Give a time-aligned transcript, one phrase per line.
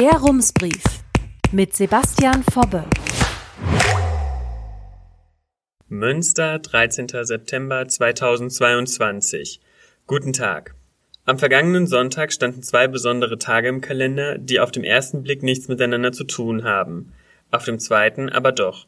[0.00, 0.82] Der Rumsbrief
[1.52, 2.86] mit Sebastian Fobbe.
[5.88, 7.08] Münster, 13.
[7.24, 9.60] September 2022.
[10.06, 10.74] Guten Tag.
[11.26, 15.68] Am vergangenen Sonntag standen zwei besondere Tage im Kalender, die auf dem ersten Blick nichts
[15.68, 17.12] miteinander zu tun haben,
[17.50, 18.86] auf dem zweiten aber doch.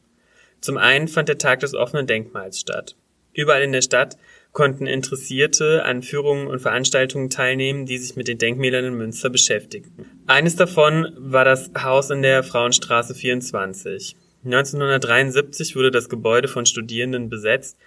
[0.62, 2.96] Zum einen fand der Tag des offenen Denkmals statt.
[3.34, 4.16] Überall in der Stadt
[4.52, 10.04] konnten Interessierte an Führungen und Veranstaltungen teilnehmen, die sich mit den Denkmälern in Münster beschäftigten.
[10.26, 14.16] Eines davon war das Haus in der Frauenstraße 24.
[14.44, 17.78] 1973 wurde das Gebäude von Studierenden besetzt,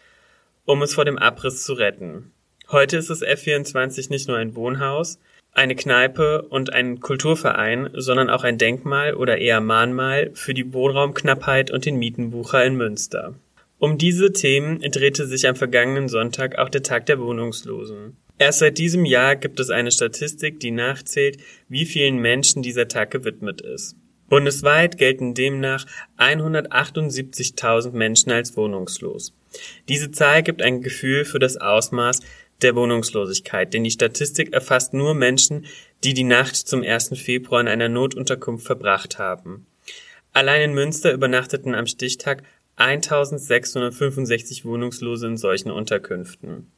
[0.66, 2.32] um es vor dem Abriss zu retten.
[2.72, 5.20] Heute ist das F24 nicht nur ein Wohnhaus,
[5.52, 11.70] eine Kneipe und ein Kulturverein, sondern auch ein Denkmal oder eher Mahnmal für die Wohnraumknappheit
[11.70, 13.36] und den Mietenbucher in Münster.
[13.86, 18.18] Um diese Themen drehte sich am vergangenen Sonntag auch der Tag der Wohnungslosen.
[18.40, 21.38] Erst seit diesem Jahr gibt es eine Statistik, die nachzählt,
[21.70, 23.96] wie vielen Menschen dieser Tag gewidmet ist.
[24.28, 25.86] Bundesweit gelten demnach
[26.18, 29.36] 178.000 Menschen als wohnungslos.
[29.88, 32.22] Diese Zahl gibt ein Gefühl für das Ausmaß
[32.64, 35.68] der Wohnungslosigkeit, denn die Statistik erfasst nur Menschen,
[36.04, 37.20] die die Nacht zum 1.
[37.20, 39.68] Februar in einer Notunterkunft verbracht haben.
[40.34, 42.44] Allein in Münster übernachteten am Stichtag
[42.78, 46.72] 1665 Wohnungslose in solchen Unterkünften.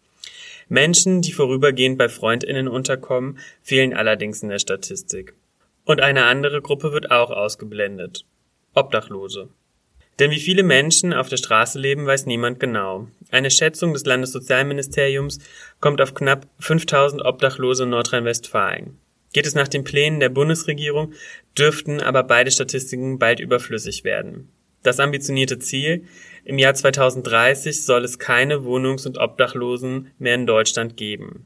[0.70, 5.34] Menschen, die vorübergehend bei Freundinnen unterkommen, fehlen allerdings in der Statistik.
[5.86, 8.26] Und eine andere Gruppe wird auch ausgeblendet.
[8.74, 9.50] Obdachlose.
[10.20, 13.08] Denn wie viele Menschen auf der Straße leben, weiß niemand genau.
[13.30, 15.40] Eine Schätzung des Landessozialministeriums
[15.80, 18.98] kommt auf knapp 5000 Obdachlose in Nordrhein-Westfalen.
[19.34, 21.14] Geht es nach den Plänen der Bundesregierung,
[21.58, 24.50] dürften aber beide Statistiken bald überflüssig werden.
[24.84, 26.06] Das ambitionierte Ziel,
[26.46, 31.46] im Jahr 2030 soll es keine Wohnungs- und Obdachlosen mehr in Deutschland geben.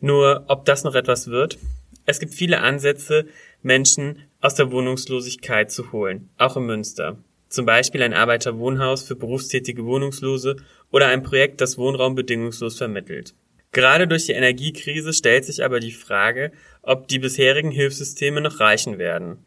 [0.00, 1.58] Nur, ob das noch etwas wird?
[2.04, 3.26] Es gibt viele Ansätze,
[3.62, 7.16] Menschen aus der Wohnungslosigkeit zu holen, auch in Münster.
[7.48, 10.56] Zum Beispiel ein Arbeiterwohnhaus für berufstätige Wohnungslose
[10.90, 13.34] oder ein Projekt, das Wohnraum bedingungslos vermittelt.
[13.72, 16.52] Gerade durch die Energiekrise stellt sich aber die Frage,
[16.82, 19.46] ob die bisherigen Hilfssysteme noch reichen werden.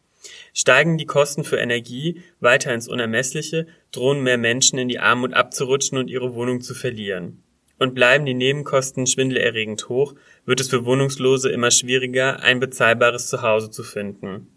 [0.53, 5.97] Steigen die Kosten für Energie weiter ins Unermessliche, drohen mehr Menschen in die Armut abzurutschen
[5.97, 7.43] und ihre Wohnung zu verlieren.
[7.77, 10.15] Und bleiben die Nebenkosten schwindelerregend hoch,
[10.45, 14.47] wird es für Wohnungslose immer schwieriger, ein bezahlbares Zuhause zu finden.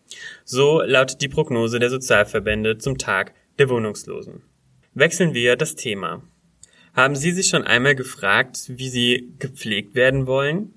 [0.44, 4.42] So lautet die Prognose der Sozialverbände zum Tag der Wohnungslosen.
[4.94, 6.22] Wechseln wir das Thema.
[6.94, 10.74] Haben Sie sich schon einmal gefragt, wie Sie gepflegt werden wollen?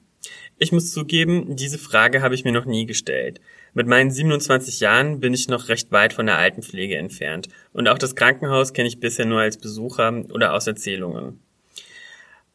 [0.58, 3.42] Ich muss zugeben, diese Frage habe ich mir noch nie gestellt.
[3.74, 7.98] Mit meinen 27 Jahren bin ich noch recht weit von der Altenpflege entfernt und auch
[7.98, 11.40] das Krankenhaus kenne ich bisher nur als Besucher oder aus Erzählungen.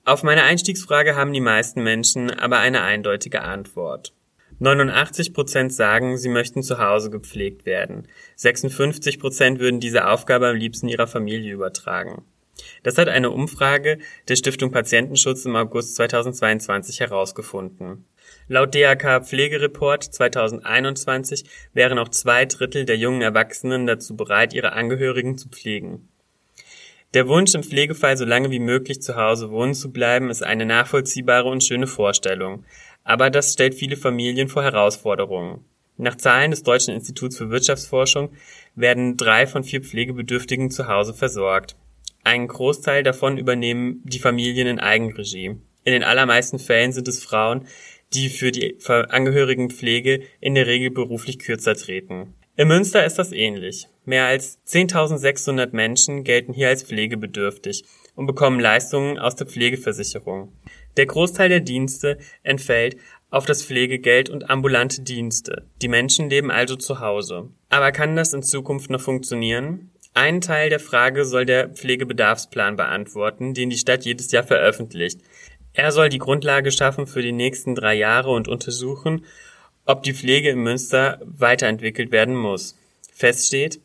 [0.05, 4.12] Auf meine Einstiegsfrage haben die meisten Menschen aber eine eindeutige Antwort.
[4.59, 8.06] 89 Prozent sagen, sie möchten zu Hause gepflegt werden.
[8.37, 12.25] 56 Prozent würden diese Aufgabe am liebsten ihrer Familie übertragen.
[12.82, 18.05] Das hat eine Umfrage der Stiftung Patientenschutz im August 2022 herausgefunden.
[18.48, 25.36] Laut DAK Pflegereport 2021 wären auch zwei Drittel der jungen Erwachsenen dazu bereit, ihre Angehörigen
[25.36, 26.08] zu pflegen.
[27.12, 30.64] Der Wunsch, im Pflegefall so lange wie möglich zu Hause wohnen zu bleiben, ist eine
[30.64, 32.64] nachvollziehbare und schöne Vorstellung.
[33.02, 35.64] Aber das stellt viele Familien vor Herausforderungen.
[35.96, 38.30] Nach Zahlen des Deutschen Instituts für Wirtschaftsforschung
[38.76, 41.74] werden drei von vier Pflegebedürftigen zu Hause versorgt.
[42.22, 45.56] Einen Großteil davon übernehmen die Familien in Eigenregie.
[45.84, 47.64] In den allermeisten Fällen sind es Frauen,
[48.16, 52.34] die für die Angehörigenpflege in der Regel beruflich kürzer treten.
[52.56, 53.87] In Münster ist das ähnlich.
[54.06, 57.84] Mehr als 10.600 Menschen gelten hier als pflegebedürftig
[58.15, 60.53] und bekommen Leistungen aus der Pflegeversicherung.
[60.97, 62.97] Der Großteil der Dienste entfällt
[63.28, 65.66] auf das Pflegegeld und ambulante Dienste.
[65.82, 67.50] Die Menschen leben also zu Hause.
[67.69, 69.91] Aber kann das in Zukunft noch funktionieren?
[70.15, 75.21] Einen Teil der Frage soll der Pflegebedarfsplan beantworten, den die Stadt jedes Jahr veröffentlicht.
[75.76, 79.26] Er soll die Grundlage schaffen für die nächsten drei Jahre und untersuchen,
[79.84, 82.78] ob die Pflege in Münster weiterentwickelt werden muss.
[83.12, 83.78] Fest steht,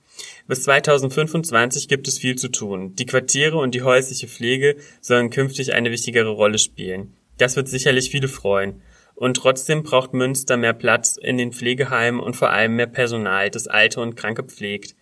[0.47, 2.95] bis 2025 gibt es viel zu tun.
[2.95, 7.13] Die Quartiere und die häusliche Pflege sollen künftig eine wichtigere Rolle spielen.
[7.37, 8.81] Das wird sicherlich viele freuen.
[9.15, 13.67] Und trotzdem braucht Münster mehr Platz in den Pflegeheimen und vor allem mehr Personal, das
[13.67, 14.95] Alte und Kranke pflegt.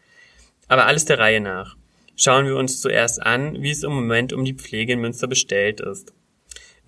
[0.68, 1.78] Aber alles der Reihe nach.
[2.16, 5.82] Schauen wir uns zuerst an, wie es im Moment um die Pflege in Münster bestellt
[5.82, 6.14] ist.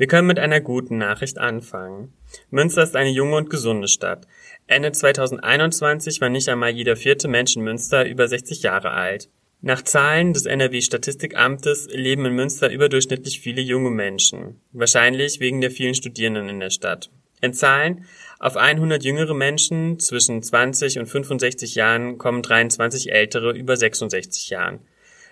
[0.01, 2.12] Wir können mit einer guten Nachricht anfangen.
[2.50, 4.25] Münster ist eine junge und gesunde Stadt.
[4.65, 9.30] Ende 2021 war nicht einmal jeder vierte Mensch in Münster über 60 Jahre alt.
[9.62, 14.59] Nach Zahlen des NRW-Statistikamtes leben in Münster überdurchschnittlich viele junge Menschen.
[14.71, 17.12] Wahrscheinlich wegen der vielen Studierenden in der Stadt.
[17.39, 18.06] In Zahlen
[18.39, 24.80] Auf 100 jüngere Menschen zwischen 20 und 65 Jahren kommen 23 ältere über 66 Jahren.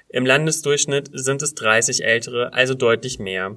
[0.09, 3.55] Im Landesdurchschnitt sind es 30 ältere, also deutlich mehr.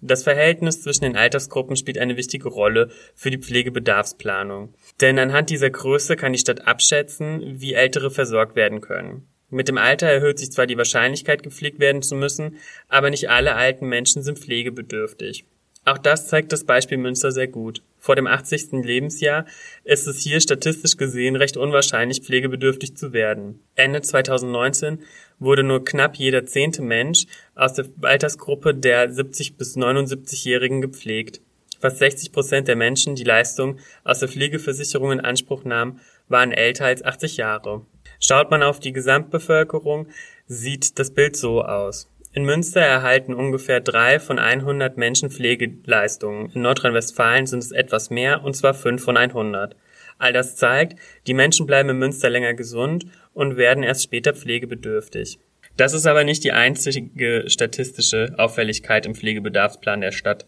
[0.00, 4.74] Das Verhältnis zwischen den Altersgruppen spielt eine wichtige Rolle für die Pflegebedarfsplanung.
[5.00, 9.28] Denn anhand dieser Größe kann die Stadt abschätzen, wie Ältere versorgt werden können.
[9.50, 12.56] Mit dem Alter erhöht sich zwar die Wahrscheinlichkeit, gepflegt werden zu müssen,
[12.88, 15.44] aber nicht alle alten Menschen sind pflegebedürftig.
[15.84, 17.82] Auch das zeigt das Beispiel Münster sehr gut.
[17.98, 18.72] Vor dem 80.
[18.84, 19.46] Lebensjahr
[19.84, 23.60] ist es hier statistisch gesehen recht unwahrscheinlich, pflegebedürftig zu werden.
[23.76, 25.00] Ende 2019
[25.38, 31.40] wurde nur knapp jeder zehnte Mensch aus der Altersgruppe der 70 bis 79-Jährigen gepflegt.
[31.80, 36.84] Fast 60 Prozent der Menschen, die Leistung aus der Pflegeversicherung in Anspruch nahmen, waren älter
[36.84, 37.86] als 80 Jahre.
[38.20, 40.08] Schaut man auf die Gesamtbevölkerung,
[40.46, 42.06] sieht das Bild so aus.
[42.32, 46.52] In Münster erhalten ungefähr drei von 100 Menschen Pflegeleistungen.
[46.54, 49.74] In Nordrhein-Westfalen sind es etwas mehr, und zwar fünf von 100.
[50.18, 50.96] All das zeigt,
[51.26, 55.40] die Menschen bleiben in Münster länger gesund und werden erst später pflegebedürftig.
[55.76, 60.46] Das ist aber nicht die einzige statistische Auffälligkeit im Pflegebedarfsplan der Stadt.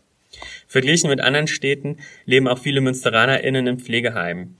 [0.69, 1.97] Verglichen mit anderen Städten
[2.27, 4.57] leben auch viele MünsteranerInnen in Pflegeheimen.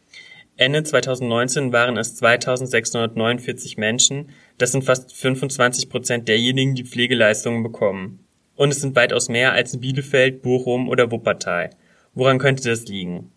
[0.57, 8.21] Ende 2019 waren es 2649 Menschen, das sind fast 25 Prozent derjenigen, die Pflegeleistungen bekommen.
[8.55, 11.71] Und es sind weitaus mehr als in Bielefeld, Bochum oder Wuppertal.
[12.15, 13.33] Woran könnte das liegen?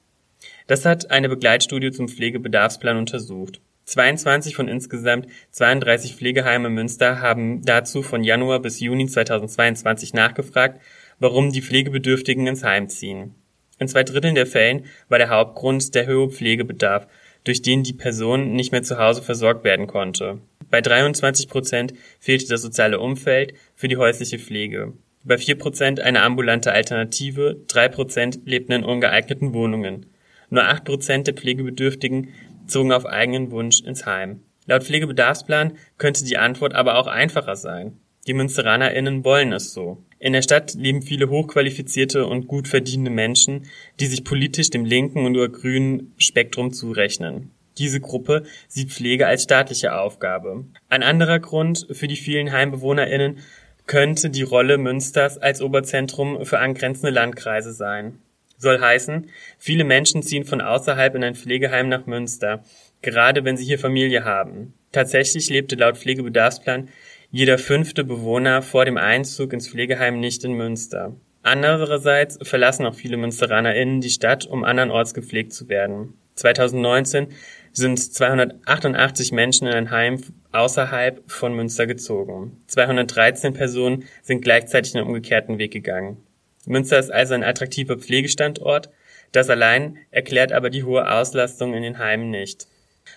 [0.67, 3.61] Das hat eine Begleitstudie zum Pflegebedarfsplan untersucht.
[3.85, 10.81] 22 von insgesamt 32 Pflegeheimen Münster haben dazu von Januar bis Juni 2022 nachgefragt,
[11.19, 13.35] warum die Pflegebedürftigen ins Heim ziehen.
[13.79, 17.07] In zwei Dritteln der Fällen war der Hauptgrund der hohe Pflegebedarf,
[17.43, 20.39] durch den die Person nicht mehr zu Hause versorgt werden konnte.
[20.69, 24.93] Bei 23 Prozent fehlte das soziale Umfeld für die häusliche Pflege.
[25.23, 30.05] Bei 4 Prozent eine ambulante Alternative, 3 Prozent lebten in ungeeigneten Wohnungen.
[30.49, 32.29] Nur 8 Prozent der Pflegebedürftigen
[32.67, 34.41] zogen auf eigenen Wunsch ins Heim.
[34.67, 37.99] Laut Pflegebedarfsplan könnte die Antwort aber auch einfacher sein.
[38.27, 40.03] Die MünsteranerInnen wollen es so.
[40.25, 43.67] In der Stadt leben viele hochqualifizierte und gut verdienende Menschen,
[43.99, 47.51] die sich politisch dem linken und oder grünen Spektrum zurechnen.
[47.77, 50.65] Diese Gruppe sieht Pflege als staatliche Aufgabe.
[50.89, 53.37] Ein anderer Grund für die vielen HeimbewohnerInnen
[53.85, 58.17] könnte die Rolle Münsters als Oberzentrum für angrenzende Landkreise sein.
[58.57, 59.29] Soll heißen,
[59.59, 62.63] viele Menschen ziehen von außerhalb in ein Pflegeheim nach Münster,
[63.03, 64.73] gerade wenn sie hier Familie haben.
[64.91, 66.89] Tatsächlich lebte laut Pflegebedarfsplan
[67.35, 71.17] jeder fünfte Bewohner vor dem Einzug ins Pflegeheim nicht in Münster.
[71.43, 76.13] Andererseits verlassen auch viele MünsteranerInnen die Stadt, um andernorts gepflegt zu werden.
[76.35, 77.27] 2019
[77.73, 80.21] sind 288 Menschen in ein Heim
[80.53, 82.63] außerhalb von Münster gezogen.
[82.67, 86.23] 213 Personen sind gleichzeitig den umgekehrten Weg gegangen.
[86.65, 88.91] Münster ist also ein attraktiver Pflegestandort.
[89.33, 92.67] Das allein erklärt aber die hohe Auslastung in den Heimen nicht.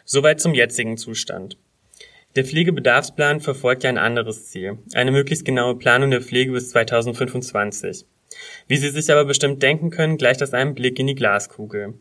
[0.05, 1.57] Soweit zum jetzigen Zustand.
[2.39, 8.07] Der Pflegebedarfsplan verfolgt ja ein anderes Ziel, eine möglichst genaue Planung der Pflege bis 2025.
[8.69, 11.95] Wie Sie sich aber bestimmt denken können, gleicht das einem Blick in die Glaskugel.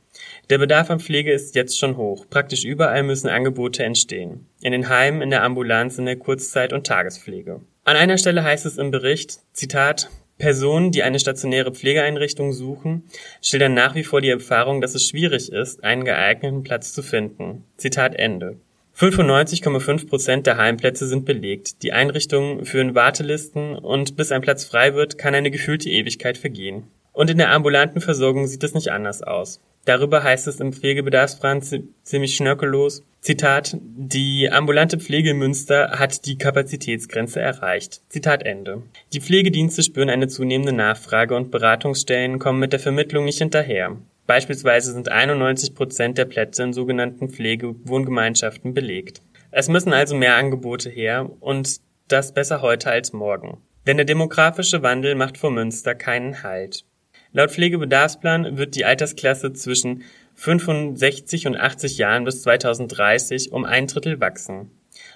[0.51, 2.27] Der Bedarf an Pflege ist jetzt schon hoch.
[2.29, 4.45] Praktisch überall müssen Angebote entstehen.
[4.61, 7.61] In den Heimen, in der Ambulanz, in der Kurzzeit- und Tagespflege.
[7.83, 10.07] An einer Stelle heißt es im Bericht, Zitat,
[10.37, 13.09] Personen, die eine stationäre Pflegeeinrichtung suchen,
[13.41, 17.63] schildern nach wie vor die Erfahrung, dass es schwierig ist, einen geeigneten Platz zu finden.
[17.77, 18.57] Zitat Ende.
[18.97, 21.83] 95,5 Prozent der Heimplätze sind belegt.
[21.83, 26.87] Die Einrichtungen führen Wartelisten und bis ein Platz frei wird, kann eine gefühlte Ewigkeit vergehen.
[27.13, 29.61] Und in der ambulanten Versorgung sieht es nicht anders aus.
[29.85, 31.61] Darüber heißt es im Pflegebedarfsplan
[32.03, 38.01] ziemlich schnörkellos, Zitat, die ambulante Pflege in Münster hat die Kapazitätsgrenze erreicht.
[38.09, 38.83] Zitat Ende.
[39.13, 43.97] Die Pflegedienste spüren eine zunehmende Nachfrage und Beratungsstellen kommen mit der Vermittlung nicht hinterher.
[44.27, 49.21] Beispielsweise sind 91 Prozent der Plätze in sogenannten Pflegewohngemeinschaften belegt.
[49.51, 51.79] Es müssen also mehr Angebote her und
[52.09, 53.61] das besser heute als morgen.
[53.87, 56.83] Denn der demografische Wandel macht vor Münster keinen Halt.
[57.31, 60.03] Laut Pflegebedarfsplan wird die Altersklasse zwischen
[60.35, 64.71] 65 und 80 Jahren bis 2030 um ein Drittel wachsen.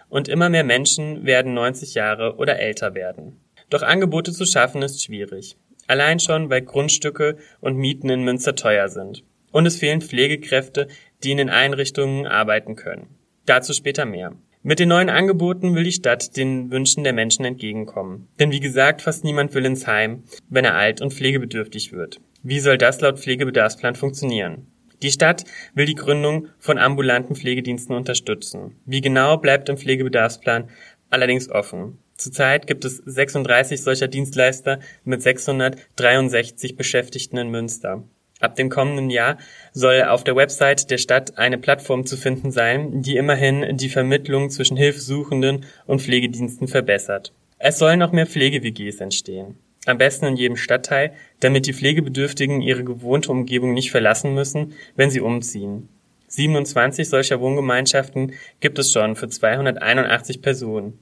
[0.07, 3.39] Und immer mehr Menschen werden 90 Jahre oder älter werden.
[3.69, 5.57] Doch Angebote zu schaffen ist schwierig.
[5.91, 9.25] Allein schon, weil Grundstücke und Mieten in Münster teuer sind.
[9.51, 10.87] Und es fehlen Pflegekräfte,
[11.21, 13.17] die in den Einrichtungen arbeiten können.
[13.45, 14.31] Dazu später mehr.
[14.63, 18.29] Mit den neuen Angeboten will die Stadt den Wünschen der Menschen entgegenkommen.
[18.39, 22.21] Denn wie gesagt, fast niemand will ins Heim, wenn er alt und pflegebedürftig wird.
[22.41, 24.67] Wie soll das laut Pflegebedarfsplan funktionieren?
[25.01, 25.43] Die Stadt
[25.73, 28.77] will die Gründung von ambulanten Pflegediensten unterstützen.
[28.85, 30.69] Wie genau bleibt im Pflegebedarfsplan
[31.09, 31.97] allerdings offen.
[32.21, 38.03] Zurzeit gibt es 36 solcher Dienstleister mit 663 Beschäftigten in Münster.
[38.39, 39.39] Ab dem kommenden Jahr
[39.73, 44.51] soll auf der Website der Stadt eine Plattform zu finden sein, die immerhin die Vermittlung
[44.51, 47.33] zwischen Hilfesuchenden und Pflegediensten verbessert.
[47.57, 49.57] Es sollen noch mehr Pflege-WGs entstehen.
[49.87, 55.09] Am besten in jedem Stadtteil, damit die Pflegebedürftigen ihre gewohnte Umgebung nicht verlassen müssen, wenn
[55.09, 55.89] sie umziehen.
[56.27, 60.99] 27 solcher Wohngemeinschaften gibt es schon für 281 Personen.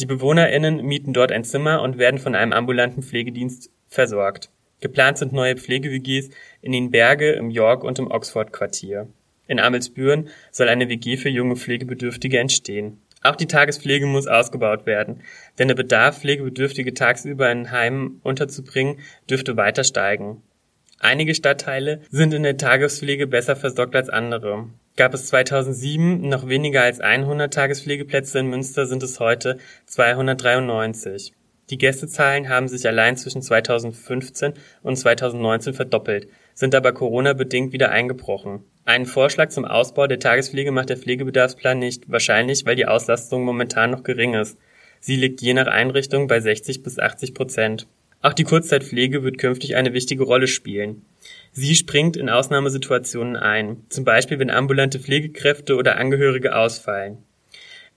[0.00, 4.50] Die BewohnerInnen mieten dort ein Zimmer und werden von einem ambulanten Pflegedienst versorgt.
[4.80, 6.30] Geplant sind neue Pflege-WGs
[6.62, 9.08] in den Berge, im York und im Oxford-Quartier.
[9.48, 13.02] In Amelsbüren soll eine WG für junge Pflegebedürftige entstehen.
[13.22, 15.22] Auch die Tagespflege muss ausgebaut werden,
[15.58, 20.42] denn der Bedarf, Pflegebedürftige tagsüber in Heimen unterzupringen, dürfte weiter steigen.
[21.00, 24.66] Einige Stadtteile sind in der Tagespflege besser versorgt als andere.
[24.96, 31.32] Gab es 2007 noch weniger als 100 Tagespflegeplätze in Münster, sind es heute 293.
[31.70, 38.64] Die Gästezahlen haben sich allein zwischen 2015 und 2019 verdoppelt, sind aber Corona-bedingt wieder eingebrochen.
[38.84, 43.92] Einen Vorschlag zum Ausbau der Tagespflege macht der Pflegebedarfsplan nicht, wahrscheinlich weil die Auslastung momentan
[43.92, 44.58] noch gering ist.
[44.98, 47.86] Sie liegt je nach Einrichtung bei 60 bis 80 Prozent.
[48.20, 51.02] Auch die Kurzzeitpflege wird künftig eine wichtige Rolle spielen.
[51.52, 57.18] Sie springt in Ausnahmesituationen ein, zum Beispiel wenn ambulante Pflegekräfte oder Angehörige ausfallen.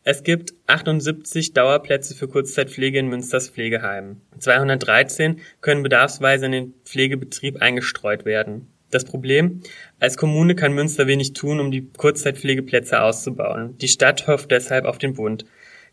[0.04, 4.22] Es gibt 78 Dauerplätze für Kurzzeitpflege in Münsters Pflegeheimen.
[4.40, 8.68] 213 können bedarfsweise in den Pflegebetrieb eingestreut werden.
[8.90, 9.62] Das Problem?
[10.00, 13.78] Als Kommune kann Münster wenig tun, um die Kurzzeitpflegeplätze auszubauen.
[13.78, 15.46] Die Stadt hofft deshalb auf den Bund.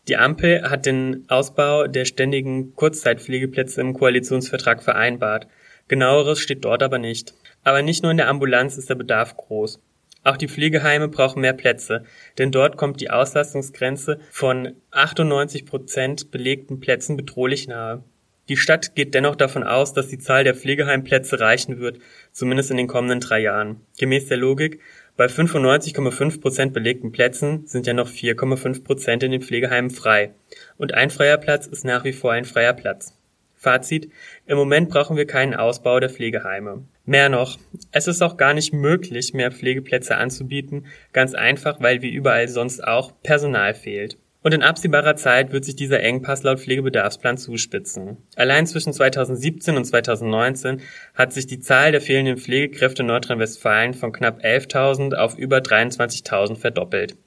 [0.07, 5.47] Die Ampel hat den Ausbau der ständigen Kurzzeitpflegeplätze im Koalitionsvertrag vereinbart.
[5.87, 7.33] Genaueres steht dort aber nicht.
[7.63, 9.79] Aber nicht nur in der Ambulanz ist der Bedarf groß.
[10.23, 12.03] Auch die Pflegeheime brauchen mehr Plätze,
[12.37, 18.03] denn dort kommt die Auslastungsgrenze von 98 Prozent belegten Plätzen bedrohlich nahe.
[18.49, 21.99] Die Stadt geht dennoch davon aus, dass die Zahl der Pflegeheimplätze reichen wird,
[22.31, 23.81] zumindest in den kommenden drei Jahren.
[23.99, 24.81] Gemäß der Logik,
[25.19, 30.33] bei 95,5 Prozent belegten Plätzen sind ja noch 4,5 Prozent in den Pflegeheimen frei.
[30.77, 33.17] Und ein freier Platz ist nach wie vor ein freier Platz.
[33.53, 34.09] Fazit,
[34.45, 36.85] im Moment brauchen wir keinen Ausbau der Pflegeheime.
[37.03, 37.59] Mehr noch,
[37.91, 42.81] es ist auch gar nicht möglich, mehr Pflegeplätze anzubieten, ganz einfach, weil wie überall sonst
[42.81, 44.17] auch Personal fehlt.
[44.41, 48.17] Und in absehbarer Zeit wird sich dieser Engpass laut Pflegebedarfsplan zuspitzen.
[48.37, 50.81] Allein zwischen 2017 und 2019
[51.13, 56.55] hat sich die Zahl der fehlenden Pflegekräfte in Nordrhein-Westfalen von knapp 11.000 auf über 23.000
[56.55, 57.17] verdoppelt.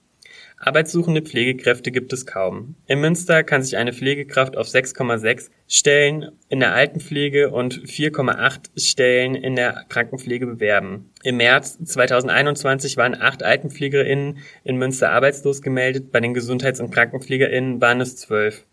[0.64, 2.76] Arbeitssuchende Pflegekräfte gibt es kaum.
[2.86, 9.34] In Münster kann sich eine Pflegekraft auf 6,6 Stellen in der Altenpflege und 4,8 Stellen
[9.34, 11.10] in der Krankenpflege bewerben.
[11.24, 17.80] Im März 2021 waren acht AltenpflegerInnen in Münster arbeitslos gemeldet, bei den Gesundheits- und KrankenpflegerInnen
[17.80, 18.64] waren es zwölf.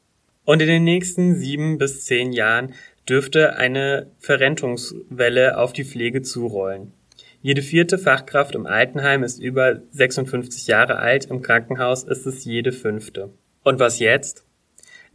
[0.45, 2.75] Und in den nächsten sieben bis zehn Jahren
[3.09, 6.93] dürfte eine Verrentungswelle auf die Pflege zurollen.
[7.41, 12.73] Jede vierte Fachkraft im Altenheim ist über 56 Jahre alt, im Krankenhaus ist es jede
[12.73, 13.29] fünfte.
[13.63, 14.45] Und was jetzt?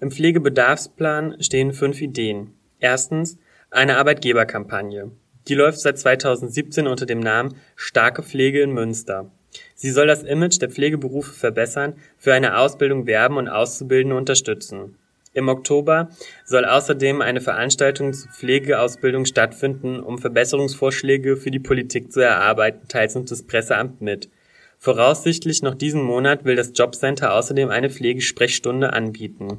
[0.00, 2.54] Im Pflegebedarfsplan stehen fünf Ideen.
[2.80, 3.38] Erstens
[3.70, 5.10] eine Arbeitgeberkampagne.
[5.48, 9.30] Die läuft seit 2017 unter dem Namen Starke Pflege in Münster.
[9.74, 14.96] Sie soll das Image der Pflegeberufe verbessern, für eine Ausbildung werben und Auszubildende unterstützen.
[15.34, 16.08] Im Oktober
[16.44, 23.16] soll außerdem eine Veranstaltung zur Pflegeausbildung stattfinden, um Verbesserungsvorschläge für die Politik zu erarbeiten, teils
[23.16, 24.30] und das Presseamt mit.
[24.78, 29.58] Voraussichtlich noch diesen Monat will das Jobcenter außerdem eine Pflegesprechstunde anbieten.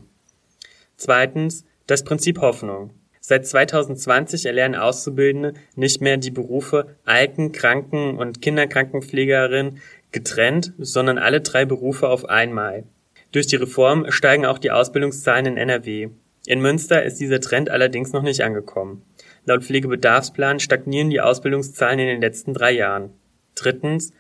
[0.96, 2.92] Zweitens das Prinzip Hoffnung.
[3.20, 11.42] Seit 2020 erlernen Auszubildende nicht mehr die Berufe Alten-, Kranken- und Kinderkrankenpflegerin getrennt, sondern alle
[11.42, 12.86] drei Berufe auf einmal.
[13.36, 16.08] Durch die Reform steigen auch die Ausbildungszahlen in NRW.
[16.48, 19.02] In Münster ist dieser Trend allerdings noch nicht angekommen.
[19.44, 23.10] Laut Pflegebedarfsplan stagnieren die Ausbildungszahlen in den letzten drei Jahren.
[23.54, 24.14] Drittens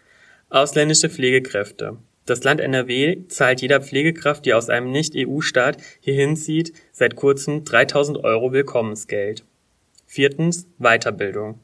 [0.49, 1.95] ausländische Pflegekräfte.
[2.25, 8.21] Das Land NRW zahlt jeder Pflegekraft, die aus einem Nicht-EU-Staat hierhin zieht, seit kurzem 3000
[8.21, 9.45] Euro Willkommensgeld.
[10.05, 11.61] Viertens Weiterbildung.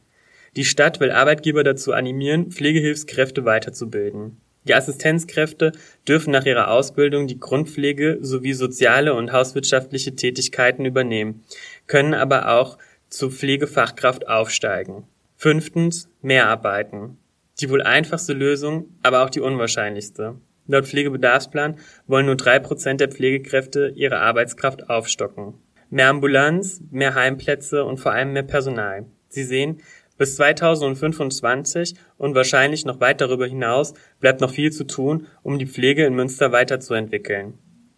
[0.55, 4.37] Die Stadt will Arbeitgeber dazu animieren, Pflegehilfskräfte weiterzubilden.
[4.67, 5.71] Die Assistenzkräfte
[6.07, 11.43] dürfen nach ihrer Ausbildung die Grundpflege sowie soziale und hauswirtschaftliche Tätigkeiten übernehmen,
[11.87, 12.77] können aber auch
[13.09, 15.03] zur Pflegefachkraft aufsteigen.
[15.35, 17.17] Fünftens Mehrarbeiten.
[17.59, 20.35] Die wohl einfachste Lösung, aber auch die unwahrscheinlichste.
[20.67, 21.77] Laut Pflegebedarfsplan
[22.07, 25.55] wollen nur drei Prozent der Pflegekräfte ihre Arbeitskraft aufstocken.
[25.89, 29.05] Mehr Ambulanz, mehr Heimplätze und vor allem mehr Personal.
[29.27, 29.81] Sie sehen,
[30.21, 35.65] bis 2025 und wahrscheinlich noch weit darüber hinaus bleibt noch viel zu tun, um die
[35.65, 37.57] Pflege in Münster weiterzuentwickeln.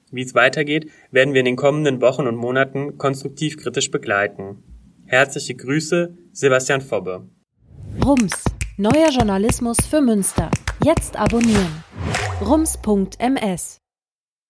[0.10, 4.64] Wie es weitergeht, werden wir in den kommenden Wochen und Monaten konstruktiv kritisch begleiten.
[5.06, 7.28] Herzliche Grüße, Sebastian Fobbe.
[8.06, 8.46] Rums.
[8.78, 10.50] Neuer Journalismus für Münster.
[10.82, 11.84] Jetzt abonnieren.
[12.40, 13.83] Rums.ms